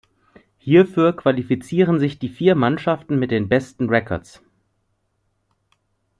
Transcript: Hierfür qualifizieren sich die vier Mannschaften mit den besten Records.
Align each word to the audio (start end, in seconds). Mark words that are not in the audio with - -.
Hierfür 0.57 1.13
qualifizieren 1.15 1.99
sich 1.99 2.17
die 2.17 2.29
vier 2.29 2.55
Mannschaften 2.55 3.19
mit 3.19 3.29
den 3.29 3.47
besten 3.49 3.87
Records. 3.87 4.41